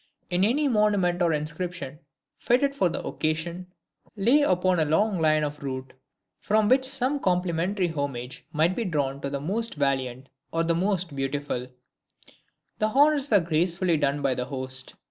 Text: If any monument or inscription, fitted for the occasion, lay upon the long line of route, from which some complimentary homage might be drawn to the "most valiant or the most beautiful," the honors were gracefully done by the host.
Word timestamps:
If 0.31 0.41
any 0.43 0.67
monument 0.67 1.21
or 1.21 1.31
inscription, 1.31 1.99
fitted 2.39 2.73
for 2.73 2.89
the 2.89 3.05
occasion, 3.05 3.67
lay 4.15 4.41
upon 4.41 4.77
the 4.77 4.85
long 4.85 5.19
line 5.21 5.43
of 5.43 5.61
route, 5.61 5.93
from 6.39 6.67
which 6.69 6.85
some 6.85 7.19
complimentary 7.19 7.85
homage 7.89 8.43
might 8.51 8.75
be 8.75 8.83
drawn 8.83 9.21
to 9.21 9.29
the 9.29 9.39
"most 9.39 9.75
valiant 9.75 10.29
or 10.51 10.63
the 10.63 10.73
most 10.73 11.15
beautiful," 11.15 11.67
the 12.79 12.87
honors 12.87 13.29
were 13.29 13.41
gracefully 13.41 13.95
done 13.95 14.23
by 14.23 14.33
the 14.33 14.45
host. 14.45 14.95